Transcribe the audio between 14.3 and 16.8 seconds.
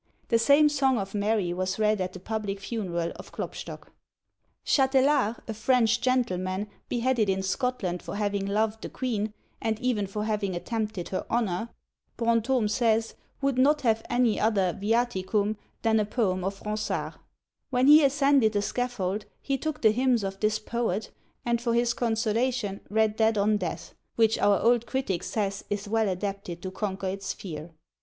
other viaticum than a poem of